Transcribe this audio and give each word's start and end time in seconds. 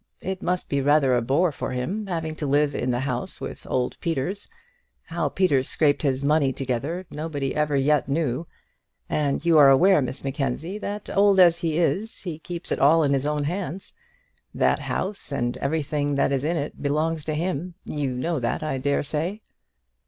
It 0.23 0.41
must 0.41 0.67
be 0.67 0.81
rather 0.81 1.13
a 1.15 1.21
bore 1.21 1.51
for 1.51 1.73
him 1.73 2.07
having 2.07 2.33
to 2.37 2.47
live 2.47 2.73
in 2.73 2.89
the 2.89 3.01
house 3.01 3.39
with 3.39 3.67
old 3.69 3.99
Peters. 3.99 4.47
How 5.03 5.29
Peters 5.29 5.69
scraped 5.69 6.01
his 6.01 6.23
money 6.23 6.51
together, 6.51 7.05
nobody 7.11 7.53
ever 7.55 7.77
knew 7.77 7.79
yet; 7.79 8.45
and 9.09 9.45
you 9.45 9.59
are 9.59 9.69
aware, 9.69 10.01
Miss 10.01 10.23
Mackenzie, 10.23 10.79
that 10.79 11.15
old 11.15 11.39
as 11.39 11.59
he 11.59 11.77
is, 11.77 12.21
he 12.23 12.39
keeps 12.39 12.71
it 12.71 12.79
all 12.79 13.03
in 13.03 13.13
his 13.13 13.27
own 13.27 13.43
hands. 13.43 13.93
That 14.55 14.79
house, 14.79 15.31
and 15.31 15.55
everything 15.59 16.15
that 16.15 16.31
is 16.31 16.43
in 16.43 16.57
it, 16.57 16.81
belongs 16.81 17.23
to 17.25 17.35
him; 17.35 17.75
you 17.85 18.09
know 18.15 18.39
that, 18.39 18.63
I 18.63 18.79
dare 18.79 19.03
say." 19.03 19.43